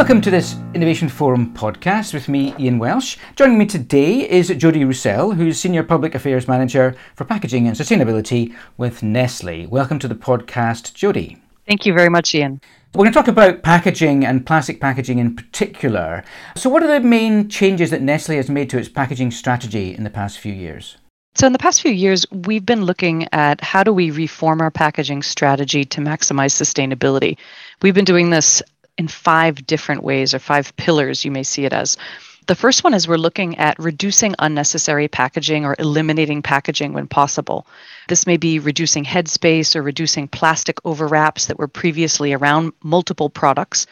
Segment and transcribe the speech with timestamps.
[0.00, 3.18] Welcome to this Innovation Forum podcast with me, Ian Welsh.
[3.36, 8.54] Joining me today is Jodie Roussell, who's Senior Public Affairs Manager for Packaging and Sustainability
[8.78, 9.66] with Nestle.
[9.66, 11.38] Welcome to the podcast, Jodie.
[11.66, 12.62] Thank you very much, Ian.
[12.94, 16.24] We're going to talk about packaging and plastic packaging in particular.
[16.56, 20.04] So, what are the main changes that Nestle has made to its packaging strategy in
[20.04, 20.96] the past few years?
[21.34, 24.70] So, in the past few years, we've been looking at how do we reform our
[24.70, 27.36] packaging strategy to maximize sustainability.
[27.82, 28.62] We've been doing this
[29.00, 31.96] in five different ways or five pillars, you may see it as.
[32.48, 37.66] The first one is we're looking at reducing unnecessary packaging or eliminating packaging when possible.
[38.08, 43.86] This may be reducing headspace or reducing plastic overwraps that were previously around multiple products.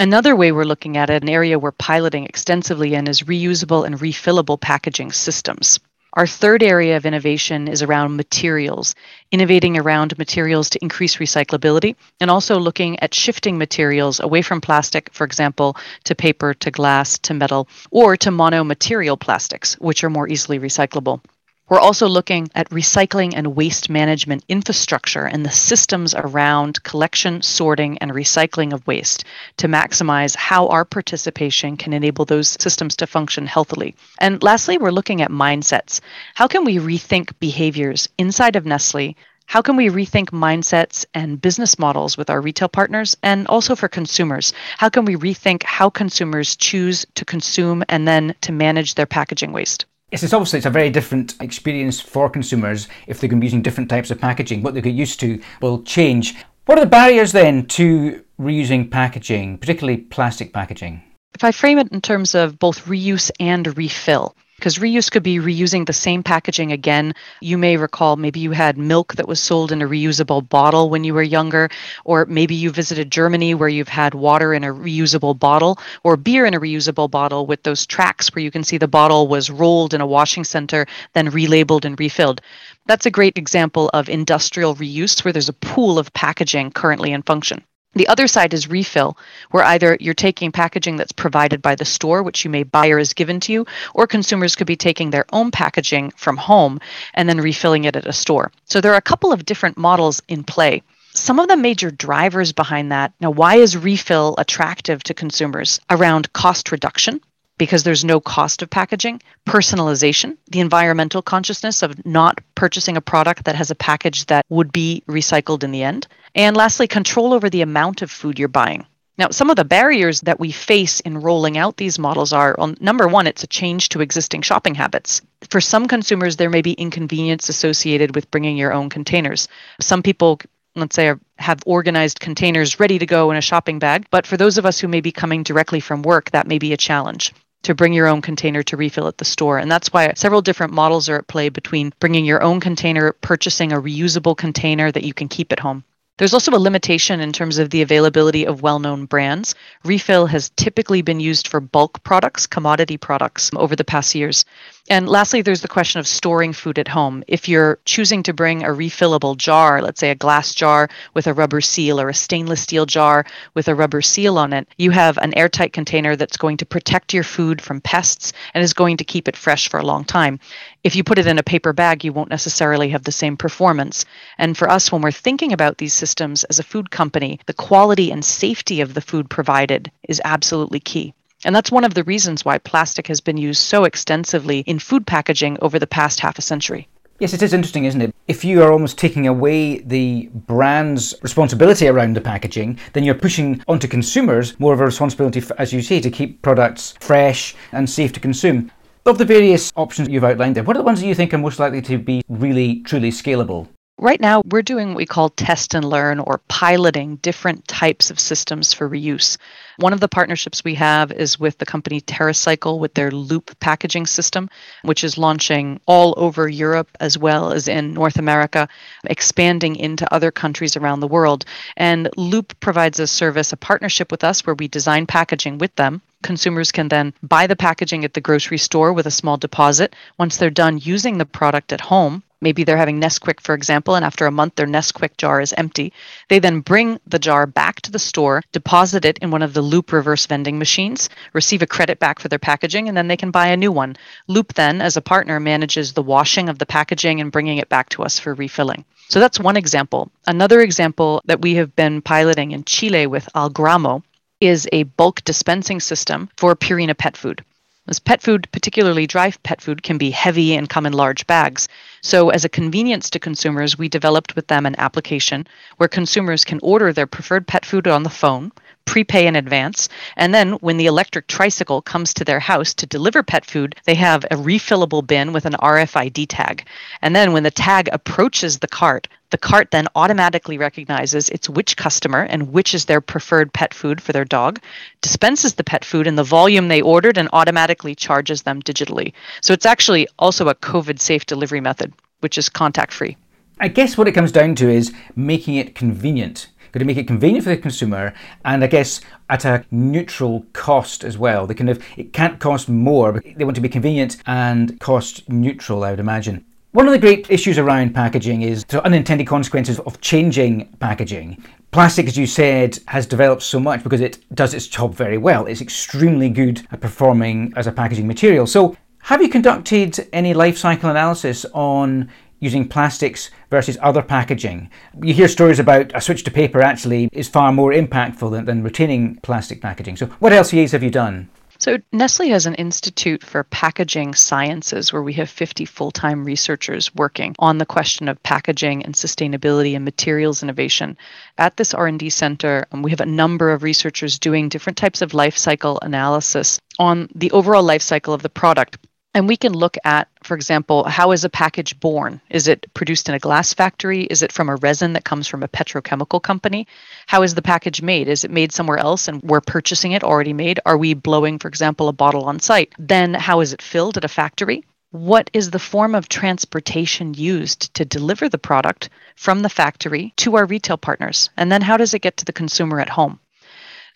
[0.00, 3.96] Another way we're looking at it, an area we're piloting extensively in, is reusable and
[4.00, 5.78] refillable packaging systems.
[6.16, 8.94] Our third area of innovation is around materials,
[9.32, 15.12] innovating around materials to increase recyclability, and also looking at shifting materials away from plastic,
[15.12, 20.28] for example, to paper, to glass, to metal, or to monomaterial plastics, which are more
[20.28, 21.20] easily recyclable.
[21.66, 27.96] We're also looking at recycling and waste management infrastructure and the systems around collection, sorting,
[27.98, 29.24] and recycling of waste
[29.56, 33.94] to maximize how our participation can enable those systems to function healthily.
[34.18, 36.02] And lastly, we're looking at mindsets.
[36.34, 39.16] How can we rethink behaviors inside of Nestle?
[39.46, 43.88] How can we rethink mindsets and business models with our retail partners and also for
[43.88, 44.52] consumers?
[44.76, 49.52] How can we rethink how consumers choose to consume and then to manage their packaging
[49.52, 49.86] waste?
[50.10, 53.46] Yes, it's obviously it's a very different experience for consumers if they're going to be
[53.46, 54.62] using different types of packaging.
[54.62, 56.36] What they get used to will change.
[56.66, 61.02] What are the barriers then to reusing packaging, particularly plastic packaging?
[61.34, 65.38] If I frame it in terms of both reuse and refill, because reuse could be
[65.38, 67.14] reusing the same packaging again.
[67.40, 71.04] You may recall maybe you had milk that was sold in a reusable bottle when
[71.04, 71.68] you were younger,
[72.04, 76.46] or maybe you visited Germany where you've had water in a reusable bottle, or beer
[76.46, 79.94] in a reusable bottle with those tracks where you can see the bottle was rolled
[79.94, 82.40] in a washing center, then relabeled and refilled.
[82.86, 87.22] That's a great example of industrial reuse where there's a pool of packaging currently in
[87.22, 87.64] function.
[87.94, 89.16] The other side is refill,
[89.50, 92.98] where either you're taking packaging that's provided by the store, which you may buy or
[92.98, 96.80] is given to you, or consumers could be taking their own packaging from home
[97.14, 98.50] and then refilling it at a store.
[98.64, 100.82] So there are a couple of different models in play.
[101.12, 105.80] Some of the major drivers behind that now, why is refill attractive to consumers?
[105.88, 107.20] Around cost reduction,
[107.58, 113.44] because there's no cost of packaging, personalization, the environmental consciousness of not purchasing a product
[113.44, 117.48] that has a package that would be recycled in the end, and lastly, control over
[117.48, 118.86] the amount of food you're buying.
[119.16, 122.74] Now, some of the barriers that we face in rolling out these models are well,
[122.80, 125.22] number one, it's a change to existing shopping habits.
[125.50, 129.46] For some consumers, there may be inconvenience associated with bringing your own containers.
[129.80, 130.40] Some people
[130.76, 134.58] let's say have organized containers ready to go in a shopping bag but for those
[134.58, 137.32] of us who may be coming directly from work that may be a challenge
[137.64, 139.58] to bring your own container to refill at the store.
[139.58, 143.72] And that's why several different models are at play between bringing your own container, purchasing
[143.72, 145.84] a reusable container that you can keep at home.
[146.16, 149.56] There's also a limitation in terms of the availability of well known brands.
[149.84, 154.44] Refill has typically been used for bulk products, commodity products, over the past years.
[154.88, 157.24] And lastly, there's the question of storing food at home.
[157.26, 161.34] If you're choosing to bring a refillable jar, let's say a glass jar with a
[161.34, 165.18] rubber seal or a stainless steel jar with a rubber seal on it, you have
[165.18, 169.04] an airtight container that's going to protect your food from pests and is going to
[169.04, 170.38] keep it fresh for a long time.
[170.84, 174.04] If you put it in a paper bag, you won't necessarily have the same performance.
[174.36, 178.10] And for us, when we're thinking about these systems as a food company, the quality
[178.10, 181.14] and safety of the food provided is absolutely key.
[181.46, 185.06] And that's one of the reasons why plastic has been used so extensively in food
[185.06, 186.86] packaging over the past half a century.
[187.18, 188.14] Yes, it is interesting, isn't it?
[188.28, 193.62] If you are almost taking away the brand's responsibility around the packaging, then you're pushing
[193.68, 198.12] onto consumers more of a responsibility, as you say, to keep products fresh and safe
[198.12, 198.70] to consume.
[199.06, 201.38] Of the various options you've outlined there, what are the ones that you think are
[201.38, 203.68] most likely to be really, truly scalable?
[203.98, 208.18] Right now, we're doing what we call test and learn or piloting different types of
[208.18, 209.36] systems for reuse.
[209.76, 214.06] One of the partnerships we have is with the company TerraCycle with their Loop packaging
[214.06, 214.48] system,
[214.84, 218.68] which is launching all over Europe as well as in North America,
[219.04, 221.44] expanding into other countries around the world.
[221.76, 226.00] And Loop provides a service, a partnership with us where we design packaging with them
[226.24, 229.94] consumers can then buy the packaging at the grocery store with a small deposit.
[230.18, 234.04] Once they're done using the product at home, Maybe they're having Nesquik, for example, and
[234.04, 235.94] after a month, their Nesquik jar is empty.
[236.28, 239.62] They then bring the jar back to the store, deposit it in one of the
[239.62, 243.30] Loop reverse vending machines, receive a credit back for their packaging, and then they can
[243.30, 243.96] buy a new one.
[244.28, 247.88] Loop then, as a partner, manages the washing of the packaging and bringing it back
[247.88, 248.84] to us for refilling.
[249.08, 250.10] So that's one example.
[250.26, 254.02] Another example that we have been piloting in Chile with Algramo
[254.46, 257.44] is a bulk dispensing system for Purina pet food.
[257.86, 261.68] As pet food, particularly dry pet food, can be heavy and come in large bags.
[262.02, 265.46] So, as a convenience to consumers, we developed with them an application
[265.76, 268.52] where consumers can order their preferred pet food on the phone,
[268.84, 273.22] prepay in advance, and then when the electric tricycle comes to their house to deliver
[273.22, 276.66] pet food, they have a refillable bin with an RFID tag.
[277.02, 281.76] And then when the tag approaches the cart, the cart then automatically recognizes it's which
[281.76, 284.60] customer and which is their preferred pet food for their dog,
[285.00, 289.12] dispenses the pet food in the volume they ordered, and automatically charges them digitally.
[289.40, 293.16] So it's actually also a COVID safe delivery method, which is contact free.
[293.58, 296.48] I guess what it comes down to is making it convenient.
[296.74, 298.12] Got to make it convenient for the consumer,
[298.44, 299.00] and I guess
[299.30, 301.46] at a neutral cost as well.
[301.46, 305.28] They kind of it can't cost more, but they want to be convenient and cost
[305.28, 305.84] neutral.
[305.84, 306.44] I would imagine.
[306.72, 311.44] One of the great issues around packaging is the unintended consequences of changing packaging.
[311.70, 315.46] Plastic, as you said, has developed so much because it does its job very well.
[315.46, 318.48] It's extremely good at performing as a packaging material.
[318.48, 322.10] So, have you conducted any life cycle analysis on
[322.44, 324.70] using plastics versus other packaging?
[325.02, 328.62] You hear stories about a switch to paper actually is far more impactful than, than
[328.62, 329.96] retaining plastic packaging.
[329.96, 331.30] So, what LCAs have you done?
[331.58, 336.94] So, Nestle has an institute for packaging sciences where we have 50 full time researchers
[336.94, 340.98] working on the question of packaging and sustainability and materials innovation.
[341.38, 345.36] At this R&D center, we have a number of researchers doing different types of life
[345.36, 348.76] cycle analysis on the overall life cycle of the product
[349.14, 352.20] and we can look at, for example, how is a package born?
[352.30, 354.02] Is it produced in a glass factory?
[354.04, 356.66] Is it from a resin that comes from a petrochemical company?
[357.06, 358.08] How is the package made?
[358.08, 360.58] Is it made somewhere else and we're purchasing it already made?
[360.66, 362.72] Are we blowing, for example, a bottle on site?
[362.76, 364.64] Then how is it filled at a factory?
[364.90, 370.36] What is the form of transportation used to deliver the product from the factory to
[370.36, 371.30] our retail partners?
[371.36, 373.20] And then how does it get to the consumer at home?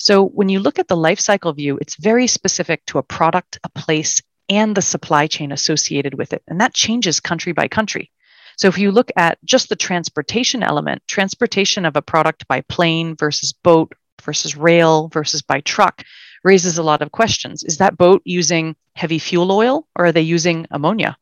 [0.00, 3.59] So when you look at the life cycle view, it's very specific to a product,
[3.65, 6.43] a place, and the supply chain associated with it.
[6.49, 8.11] And that changes country by country.
[8.56, 13.15] So if you look at just the transportation element, transportation of a product by plane
[13.15, 13.93] versus boat
[14.23, 16.03] versus rail versus by truck
[16.43, 17.62] raises a lot of questions.
[17.62, 21.17] Is that boat using heavy fuel oil or are they using ammonia?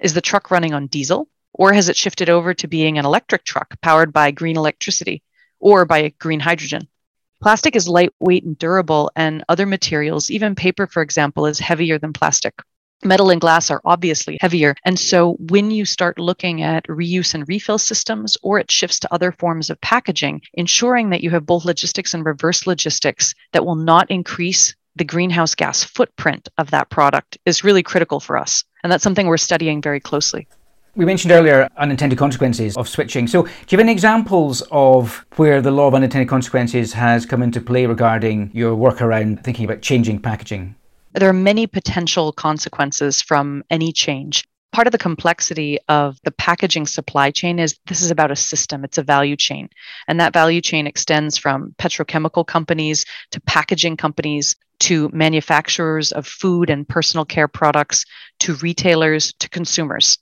[0.00, 3.44] Is the truck running on diesel or has it shifted over to being an electric
[3.44, 5.22] truck powered by green electricity
[5.60, 6.88] or by green hydrogen?
[7.42, 12.12] Plastic is lightweight and durable, and other materials, even paper, for example, is heavier than
[12.12, 12.54] plastic.
[13.04, 14.76] Metal and glass are obviously heavier.
[14.84, 19.12] And so when you start looking at reuse and refill systems or it shifts to
[19.12, 23.74] other forms of packaging, ensuring that you have both logistics and reverse logistics that will
[23.74, 28.62] not increase the greenhouse gas footprint of that product is really critical for us.
[28.84, 30.46] And that's something we're studying very closely.
[30.94, 33.26] We mentioned earlier unintended consequences of switching.
[33.26, 37.42] So, do you have any examples of where the law of unintended consequences has come
[37.42, 40.76] into play regarding your work around thinking about changing packaging?
[41.14, 44.44] There are many potential consequences from any change.
[44.72, 48.84] Part of the complexity of the packaging supply chain is this is about a system,
[48.84, 49.68] it's a value chain.
[50.08, 56.70] And that value chain extends from petrochemical companies to packaging companies to manufacturers of food
[56.70, 58.06] and personal care products
[58.40, 60.18] to retailers to consumers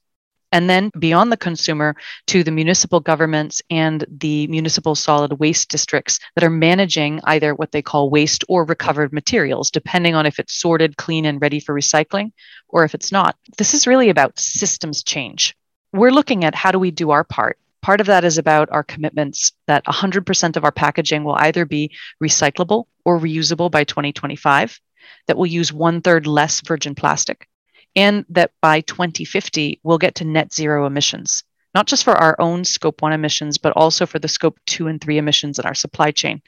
[0.53, 1.95] and then beyond the consumer
[2.27, 7.73] to the municipal governments and the municipal solid waste districts that are managing either what
[7.73, 11.75] they call waste or recovered materials, depending on if it's sorted, clean, and ready for
[11.75, 12.33] recycling,
[12.69, 13.37] or if it's not.
[13.59, 15.57] This is really about systems change.
[15.93, 17.59] We're looking at how do we do our part.
[17.83, 21.91] Part of that is about our commitments that 100% of our packaging will either be
[22.23, 24.79] recyclable or reusable by 2025,
[25.27, 27.49] that will use one third less virgin plastic,
[27.97, 31.45] and that by 2050, we'll get to net zero emissions,
[31.75, 35.01] not just for our own scope one emissions, but also for the scope two and
[35.01, 36.43] three emissions in our supply chain.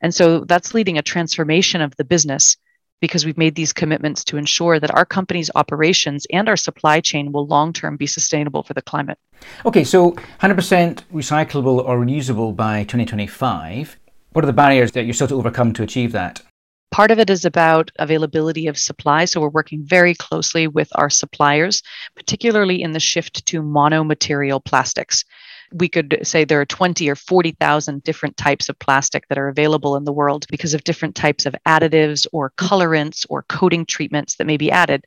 [0.00, 2.56] And so that's leading a transformation of the business
[3.00, 7.32] because we've made these commitments to ensure that our company's operations and our supply chain
[7.32, 9.18] will long term be sustainable for the climate.
[9.66, 13.98] Okay, so 100% recyclable or reusable by 2025.
[14.32, 16.42] What are the barriers that you're still to overcome to achieve that?
[16.92, 19.24] Part of it is about availability of supply.
[19.24, 21.82] So we're working very closely with our suppliers,
[22.14, 25.24] particularly in the shift to monomaterial plastics.
[25.72, 29.96] We could say there are 20 or 40,000 different types of plastic that are available
[29.96, 34.46] in the world because of different types of additives or colorants or coating treatments that
[34.46, 35.06] may be added.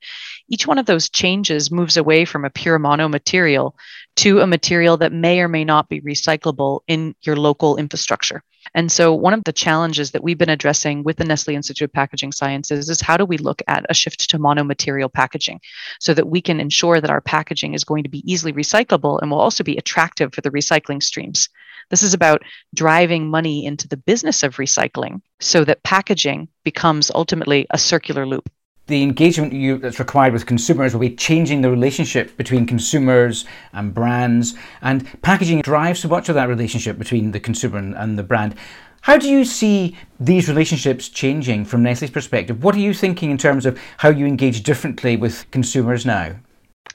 [0.49, 3.73] Each one of those changes moves away from a pure monomaterial
[4.17, 8.41] to a material that may or may not be recyclable in your local infrastructure.
[8.73, 11.93] And so, one of the challenges that we've been addressing with the Nestle Institute of
[11.93, 15.59] Packaging Sciences is how do we look at a shift to monomaterial packaging
[15.99, 19.29] so that we can ensure that our packaging is going to be easily recyclable and
[19.29, 21.47] will also be attractive for the recycling streams.
[21.91, 22.41] This is about
[22.73, 28.49] driving money into the business of recycling so that packaging becomes ultimately a circular loop
[28.87, 33.93] the engagement you, that's required with consumers will be changing the relationship between consumers and
[33.93, 38.23] brands, and packaging drives so much of that relationship between the consumer and, and the
[38.23, 38.55] brand.
[39.01, 42.63] How do you see these relationships changing from Nestle's perspective?
[42.63, 46.35] What are you thinking in terms of how you engage differently with consumers now?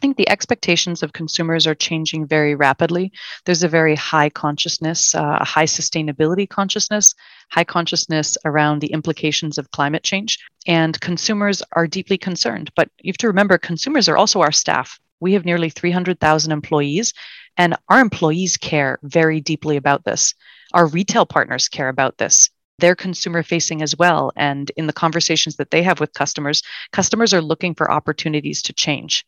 [0.01, 3.13] I think the expectations of consumers are changing very rapidly.
[3.45, 7.15] There's a very high consciousness, uh, a high sustainability consciousness,
[7.51, 10.39] high consciousness around the implications of climate change.
[10.67, 12.71] And consumers are deeply concerned.
[12.75, 14.99] But you have to remember, consumers are also our staff.
[15.21, 17.13] We have nearly 300,000 employees,
[17.59, 20.33] and our employees care very deeply about this.
[20.73, 24.33] Our retail partners care about this they're consumer facing as well.
[24.37, 28.73] And in the conversations that they have with customers, customers are looking for opportunities to
[28.73, 29.27] change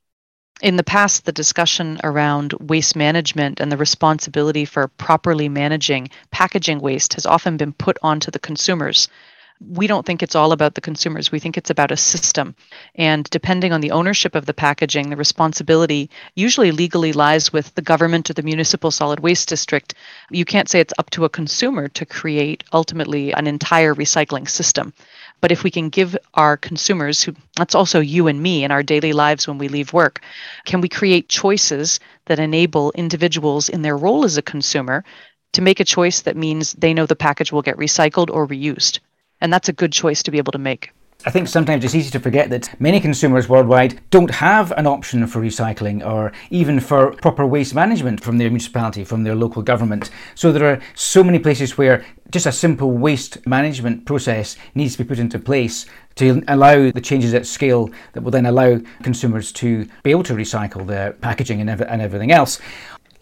[0.60, 6.80] in the past, the discussion around waste management and the responsibility for properly managing packaging
[6.80, 9.08] waste has often been put onto the consumers.
[9.60, 11.30] We don't think it's all about the consumers.
[11.30, 12.54] We think it's about a system.
[12.96, 17.82] And depending on the ownership of the packaging, the responsibility usually legally lies with the
[17.82, 19.94] government or the municipal solid waste district.
[20.30, 24.92] You can't say it's up to a consumer to create ultimately an entire recycling system.
[25.42, 28.82] But if we can give our consumers, who that's also you and me in our
[28.82, 30.20] daily lives when we leave work,
[30.64, 35.04] can we create choices that enable individuals in their role as a consumer
[35.52, 39.00] to make a choice that means they know the package will get recycled or reused?
[39.40, 40.92] And that's a good choice to be able to make.
[41.24, 45.24] I think sometimes it's easy to forget that many consumers worldwide don't have an option
[45.28, 50.10] for recycling or even for proper waste management from their municipality, from their local government.
[50.34, 55.04] So there are so many places where just a simple waste management process needs to
[55.04, 55.86] be put into place
[56.16, 60.34] to allow the changes at scale that will then allow consumers to be able to
[60.34, 62.58] recycle their packaging and, ev- and everything else.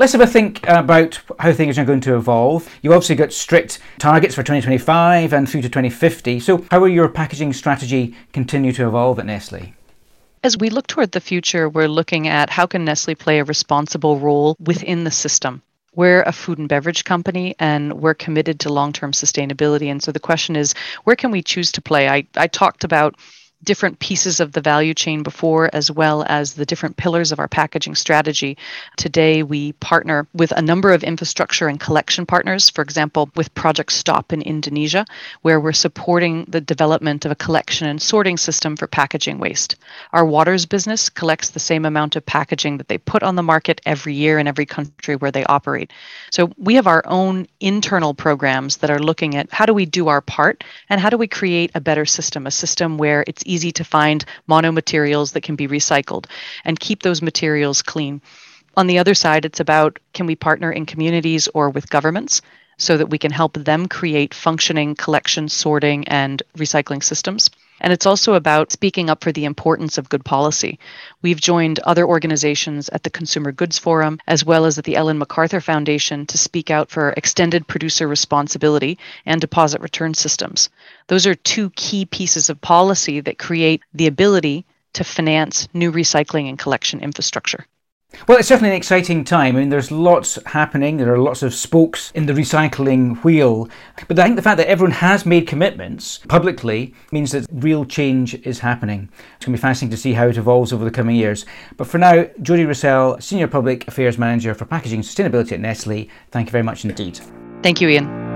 [0.00, 2.66] Let's have a think about how things are going to evolve.
[2.80, 6.40] You've obviously got strict targets for 2025 and through to 2050.
[6.40, 9.75] So, how will your packaging strategy continue to evolve at Nestle?
[10.42, 14.19] As we look toward the future, we're looking at how can Nestle play a responsible
[14.19, 15.61] role within the system.
[15.95, 19.90] We're a food and beverage company and we're committed to long term sustainability.
[19.90, 22.09] And so the question is, where can we choose to play?
[22.09, 23.16] I, I talked about
[23.62, 27.49] different pieces of the value chain before, as well as the different pillars of our
[27.49, 28.57] packaging strategy.
[28.97, 33.93] Today, we partner with a number of infrastructure and collection partners, for example, with Project
[33.93, 35.05] Stop in Indonesia,
[35.43, 39.76] where we're supporting the development of a collection and sorting system for packaging waste.
[40.12, 43.81] Our waters business collects the same amount of packaging that they put on the market
[43.85, 45.93] every year in every country where they operate.
[46.31, 50.09] So we have our own internal programs that are looking at how do we do
[50.09, 53.73] our part and how do we create a better system, a system where it's easy
[53.73, 56.26] to find monomaterials that can be recycled
[56.64, 58.21] and keep those materials clean.
[58.76, 62.40] On the other side, it's about can we partner in communities or with governments
[62.78, 67.50] so that we can help them create functioning collection, sorting, and recycling systems.
[67.81, 70.79] And it's also about speaking up for the importance of good policy.
[71.23, 75.19] We've joined other organizations at the Consumer Goods Forum, as well as at the Ellen
[75.19, 80.69] MacArthur Foundation, to speak out for extended producer responsibility and deposit return systems.
[81.07, 86.49] Those are two key pieces of policy that create the ability to finance new recycling
[86.49, 87.67] and collection infrastructure.
[88.26, 89.57] Well, it's certainly an exciting time.
[89.57, 90.97] I mean, there's lots happening.
[90.97, 93.69] There are lots of spokes in the recycling wheel.
[94.09, 98.35] But I think the fact that everyone has made commitments publicly means that real change
[98.47, 99.09] is happening.
[99.37, 101.47] It's going to be fascinating to see how it evolves over the coming years.
[101.76, 106.49] But for now, Jodie Roussell, Senior Public Affairs Manager for Packaging Sustainability at Nestle, thank
[106.49, 107.21] you very much indeed.
[107.62, 108.30] Thank you, Ian.